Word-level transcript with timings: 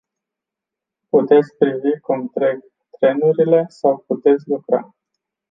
Puteți 1.09 1.55
privi 1.57 1.99
cum 1.99 2.27
trec 2.33 2.57
trenurile 2.99 3.65
sau 3.67 4.03
puteți 4.07 4.47
lucra. 4.47 4.93